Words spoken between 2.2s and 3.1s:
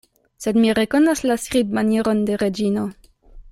de Reĝino!